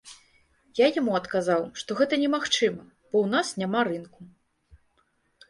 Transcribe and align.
Я 0.77 0.85
яму 0.99 1.11
адказаў, 1.19 1.61
што 1.81 1.97
гэта 1.99 2.13
немагчыма, 2.23 2.83
бо 3.11 3.15
ў 3.27 3.35
нас 3.35 3.47
няма 3.65 3.79
рынку. 3.93 4.21